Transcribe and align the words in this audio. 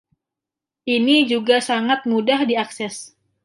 Ini 0.95 1.17
juga 1.31 1.57
sangat 1.69 1.99
mudah 2.11 2.39
diakses. 2.49 2.95